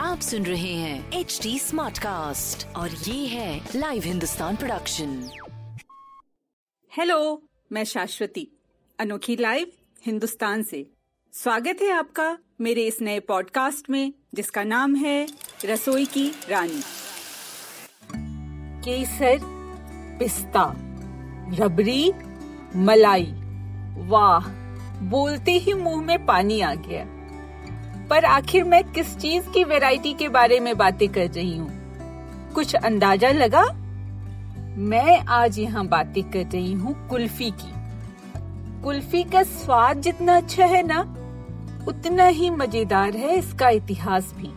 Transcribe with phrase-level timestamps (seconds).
[0.00, 5.30] आप सुन रहे हैं एच डी स्मार्ट कास्ट और ये है लाइव हिंदुस्तान प्रोडक्शन
[6.96, 8.48] हेलो मैं शाश्वती
[8.98, 9.72] अनोखी लाइव
[10.06, 10.90] हिंदुस्तान से।
[11.32, 15.28] स्वागत है आपका मेरे इस नए पॉडकास्ट में जिसका नाम है
[15.64, 16.80] रसोई की रानी।
[18.80, 19.38] केसर
[20.18, 20.74] पिस्ता
[21.58, 22.12] रबड़ी
[22.76, 23.26] मलाई।
[24.08, 24.59] वाह!
[25.02, 27.04] बोलते ही मुँह में पानी आ गया।
[28.08, 31.70] पर आखिर मैं किस चीज़ की वैरायटी के बारे में बातें कर रही हूँ?
[32.54, 33.64] कुछ अंदाज़ा लगा?
[34.76, 37.72] मैं आज यहाँ बातें कर रही हूँ कुल्फी की।
[38.82, 41.00] कुल्फी का स्वाद जितना अच्छा है ना,
[41.88, 44.52] उतना ही मज़ेदार है इसका इतिहास भी।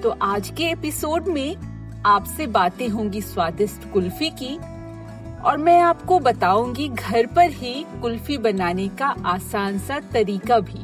[0.00, 1.56] तो आज के एपिसोड में
[2.06, 4.58] आपसे बातें होंगी स्वादिष्ट कुल्फी की।
[5.44, 10.82] और मैं आपको बताऊँगी घर पर ही कुल्फी बनाने का आसान सा तरीका भी।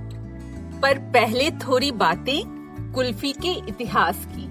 [0.81, 2.43] पर पहले थोड़ी बातें
[2.95, 4.51] कुल्फी के इतिहास की।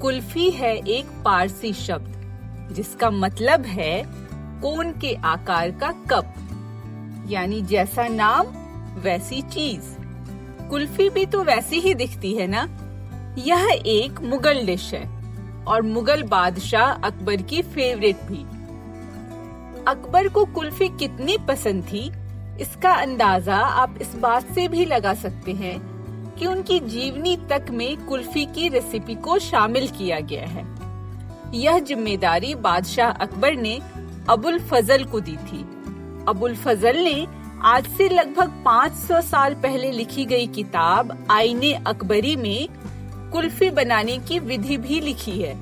[0.00, 2.12] कुल्फी है एक पारसी शब्द,
[2.72, 4.02] जिसका मतलब है
[4.62, 6.34] कोन के आकार का कप,
[7.28, 8.46] यानी जैसा नाम,
[9.00, 9.94] वैसी चीज़।
[10.68, 12.68] कुल्फी भी तो वैसी ही दिखती है ना?
[13.38, 15.04] यह एक मुगल डिश है,
[15.64, 18.44] और मुगल बादशाह अकबर की फेवरेट भी।
[19.86, 22.00] अकबर को कुल्फी कितनी पसंद थी?
[22.60, 25.78] इसका अंदाज़ा आप इस बात से भी लगा सकते हैं
[26.34, 30.64] कि उनकी जीवनी तक में कुल्फी की रेसिपी को शामिल किया गया है।
[31.54, 33.78] यह ज़िम्मेदारी बादशाह अकबर ने
[34.28, 35.62] अबुल फजल को दी थी।
[36.28, 37.26] अबुल फजल ने
[37.64, 42.68] आज से लगभग 500 साल पहले लिखी गई किताब आईने अकबरी में
[43.32, 45.54] कुल्फी बनाने की विधि भी लिखी है।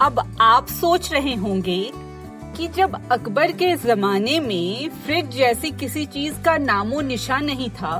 [0.00, 2.09] अब आप सोच रहे होंगे
[2.56, 7.98] कि जब अकबर के जमाने में फ्रिज जैसी किसी चीज़ का नामो निशान नहीं था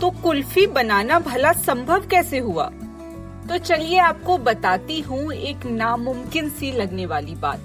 [0.00, 2.64] तो कुल्फी बनाना भला संभव कैसे हुआ?
[3.48, 7.60] तो चलिए आपको बताती हूँ एक नामुमकिन सी लगने वाली बात।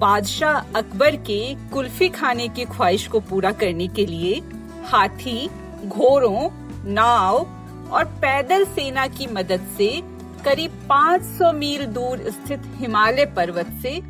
[0.00, 4.40] बादशाह अकबर के कुल्फी खाने की ख्वाहिश को पूरा करने के लिए
[4.86, 5.48] हाथी,
[5.86, 6.48] घोड़ों,
[6.92, 7.36] नाव
[7.92, 9.90] और पैदल सेना की मदद से
[10.44, 14.00] करीब 500 मील दूर स्थित हिमालय पर्वत से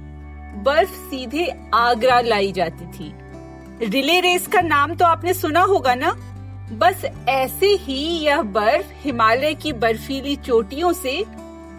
[0.55, 3.13] बर्फ़ सीधे आगरा लाई जाती थी।
[3.83, 6.11] रिले रेस का नाम तो आपने सुना होगा ना?
[6.73, 11.25] बस ऐसे ही यह बर्फ़ हिमालय की बर्फीली चोटियों से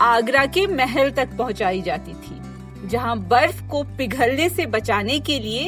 [0.02, 2.40] आगरा के महल तक पहुंचाई जाती थी,
[2.88, 5.66] जहाँ बर्फ़ को पिघलने से बचाने के लिए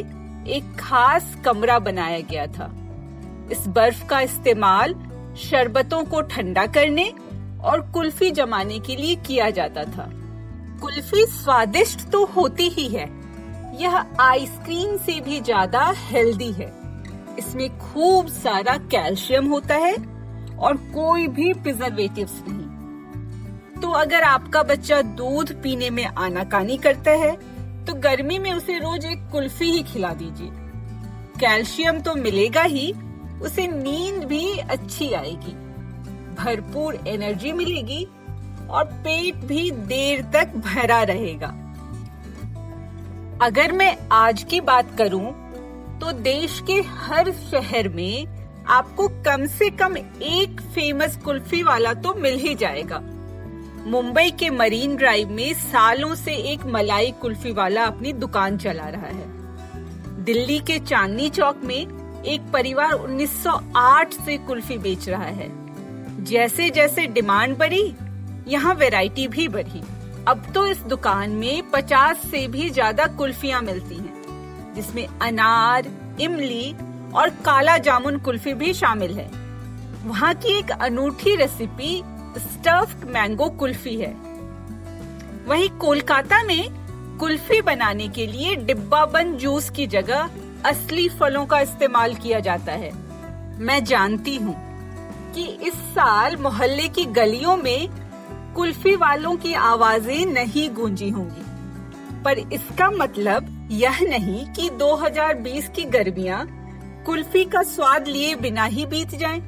[0.48, 2.72] एक खास कमरा बनाया गया था।
[3.52, 4.94] इस बर्फ़ का इस्तेमाल
[5.40, 7.12] शरबतों को ठंडा करने
[7.64, 10.10] और कुल्फी जमाने के लिए किया जाता था।
[10.84, 13.06] कुल्फी स्वादिष्ट तो होती ही है।
[13.82, 16.72] यह आइसक्रीम से भी ज़्यादा हेल्दी है।
[17.40, 19.94] इसमें खूब सारा कैल्शियम होता है
[20.58, 27.32] और कोई भी प्रिजर्वेटिव्स नहीं। तो अगर आपका बच्चा दूध पीने में आनाकानी करता है
[27.86, 30.50] तो गर्मी में उसे रोज एक कुल्फी ही खिला दीजिए।
[31.40, 32.92] कैल्शियम तो मिलेगा ही,
[33.42, 35.54] उसे नींद भी अच्छी आएगी।
[36.36, 38.06] भरपूर एनर्जी मिलेगी
[38.74, 41.48] और पेट भी देर तक भरा रहेगा।
[43.42, 45.32] अगर मैं आज की बात करूँ
[46.00, 48.26] तो देश के हर शहर में
[48.68, 53.00] आपको कम से कम एक फ़ेमस कुल्फी वाला तो मिल ही जाएगा।
[53.88, 59.08] मुंबई के मरीन ड्राइव में सालों से एक मलाई कुल्फी वाला अपनी दुकान चला रहा
[59.08, 65.50] है। दिल्ली के चांदनी चौक में एक परिवार 1908 से कुल्फी बेच रहा है।
[66.24, 67.84] जैसे जैसे डिमांड बढ़ी
[68.48, 69.82] यहाँ वैरायटी भी बढ़ी।
[70.28, 75.88] अब तो इस दुकान में 50 से भी ज़्यादा कुल्फियाँ मिलती हैं, जिसमें अनार
[76.22, 76.74] इमली
[77.16, 79.30] और काला जामुन कुल्फी भी शामिल है।
[80.06, 82.02] वहाँ की एक अनूठी रेसिपी
[82.38, 84.14] स्टफ्ड मैंगो कुल्फी है।
[85.48, 90.30] वहीं कोलकाता में कुल्फी बनाने के लिए डिब्बा बंद जूस की जगह
[90.66, 92.92] असली फलों का इस्तेमाल किया जाता है।
[93.60, 94.56] मैं जानती हूँ
[95.36, 97.88] कि इस साल मोहल्ले की गलियों में
[98.56, 105.84] कुल्फी वालों की आवाज़ें नहीं गूंजी होंगी। पर इसका मतलब यह नहीं कि 2020 की
[105.84, 106.46] गर्मियाँ
[107.06, 109.42] कुल्फी का स्वाद लिए बिना ही बीत जाएँ।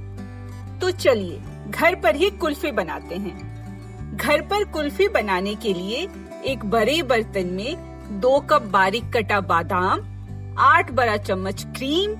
[0.81, 6.07] तो चलिए, घर पर ही कुल्फी बनाते हैं। घर पर कुल्फी बनाने के लिए
[6.46, 10.02] एक बड़े बर्तन में दो कप बारीक कटा बादाम,
[10.60, 12.12] आठ बड़ा चम्मच क्रीम,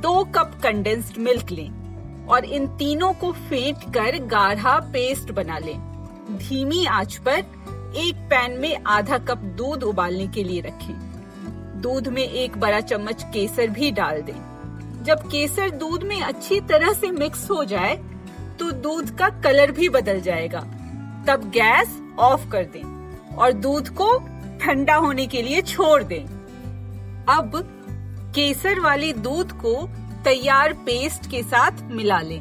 [0.00, 5.93] दो कप कंडेंस्ड मिल्क लें और इन तीनों को फेंट कर गाढ़ा पेस्ट बना लें।
[6.30, 7.38] धीमी आँच पर
[7.96, 13.22] एक पैन में आधा कप दूध उबालने के लिए रखें। दूध में एक बड़ा चम्मच
[13.24, 17.96] केसर भी डाल दें। जब केसर दूध में अच्छी तरह से मिक्स हो जाए
[18.58, 20.60] तो दूध का कलर भी बदल जाएगा।
[21.28, 24.16] तब गैस ऑफ़ कर दें और दूध को
[24.58, 26.24] ठंडा होने के लिए छोड़ दें।
[27.28, 27.52] अब
[28.34, 29.76] केसर वाले दूध को
[30.24, 32.40] तैयार पेस्ट के साथ मिला लें।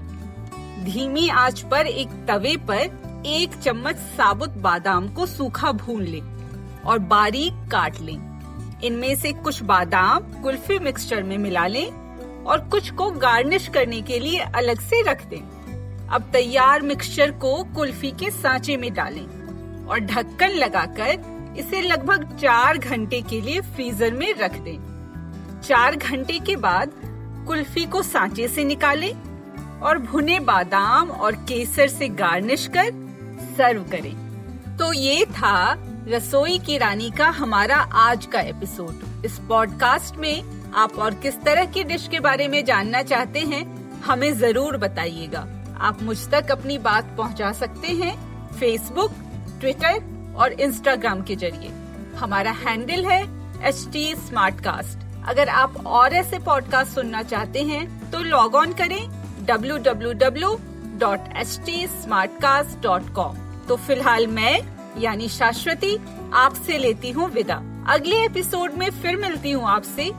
[0.86, 7.00] धीमी आँच पर एक तवे पर एक चम्मच साबुत बादाम को सूखा भून लें और
[7.00, 11.86] बारीक काट लें। इनमें से कुछ बादाम कुल्फी मिक्सचर में मिला लें
[12.44, 17.64] और कुछ को गार्निश करने के लिए अलग से रख दें। अब तैयार मिक्सचर को
[17.76, 19.26] कुल्फी के सांचे में डालें
[19.86, 24.78] और ढक्कन लगाकर इसे लगभग चार घंटे के लिए फ्रीजर में रख दें।
[25.62, 26.92] चार घंटे के बाद
[27.48, 29.14] कुल्फी को सांचे से निकालें
[29.80, 32.92] और भुने बादाम और केसर से गार्निश कर
[33.58, 35.76] सर्व करें। तो ये था
[36.08, 41.66] रसोई की रानी का हमारा आज का एपिसोड इस पॉडकास्ट में आप और किस तरह
[41.66, 43.64] की डिश के बारे में जानना चाहते हैं,
[44.02, 45.48] हमें ज़रूर बताइएगा।
[45.80, 48.16] आप मुझ तक अपनी बात पहुँचा सकते हैं
[48.52, 49.14] फेसबुक
[49.60, 51.72] ट्विटर और इंस्टाग्राम के ज़रिए।
[52.18, 53.22] हमारा हैंडल है
[53.68, 54.14] एच टी
[55.28, 59.02] अगर आप और ऐसे पॉडकास्ट सुनना चाहते हैं तो लॉग ऑन करें
[61.00, 63.36] www.htsmartcast.com
[63.68, 64.60] तो फ़िलहाल मैं,
[65.02, 65.98] यानी शाश्वती,
[66.34, 70.12] आपसे लेती हूँ विदा। अगले एपिसोड में फिर मिलती हूँ आपसे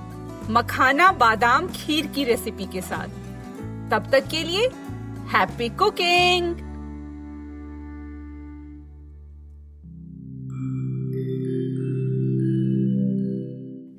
[0.52, 3.08] मखाना बादाम खीर की रेसिपी के साथ।
[3.90, 4.68] तब तक के लिए
[5.24, 6.56] हैप्पी कुकिंग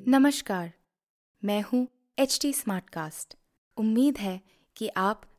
[0.08, 0.72] नमस्कार,
[1.46, 1.88] मैं हूँ
[2.20, 3.36] एच टी स्मार्ट कास्ट
[3.78, 4.42] उम्मीद है
[4.76, 5.22] कि आप